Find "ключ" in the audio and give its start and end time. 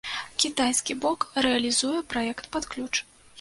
2.73-2.93